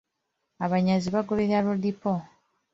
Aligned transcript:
Abanyazi 0.65 1.07
baagoberera 1.13 1.65
Lodipo. 1.65 2.11